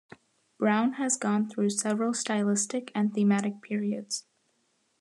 [0.57, 4.25] Brown has gone through several stylistic and thematic periods.